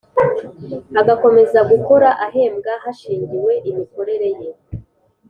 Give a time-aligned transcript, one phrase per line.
[1.01, 4.49] agakomeza gukora ahembwa hashingiwe imikorere ye